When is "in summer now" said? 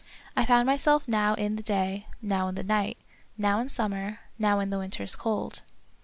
3.59-4.57